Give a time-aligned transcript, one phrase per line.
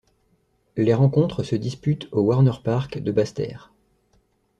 [0.77, 3.71] Les rencontres se disputent au Warner Park de Basseterre.